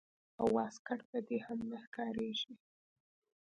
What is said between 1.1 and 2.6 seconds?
دې هم نه ښکارېږي.